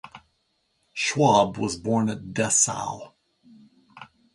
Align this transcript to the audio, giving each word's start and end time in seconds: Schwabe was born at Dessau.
Schwabe 0.95 1.59
was 1.59 1.77
born 1.77 2.09
at 2.09 2.33
Dessau. 2.33 3.13